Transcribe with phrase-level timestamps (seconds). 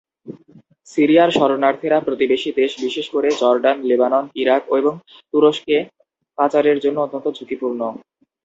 [0.87, 4.93] সিরিয়ার শরণার্থীরা প্রতিবেশী দেশ বিশেষ করে জর্ডান, লেবানন, ইরাক এবং
[5.31, 5.77] তুরস্কে
[6.37, 7.81] পাচারের জন্য অত্যন্ত ঝুঁকিপূর্ণ।